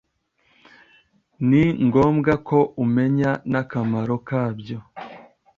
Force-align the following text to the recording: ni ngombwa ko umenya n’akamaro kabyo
ni 1.49 1.63
ngombwa 1.85 2.33
ko 2.47 2.59
umenya 2.83 3.31
n’akamaro 3.51 4.15
kabyo 4.27 4.79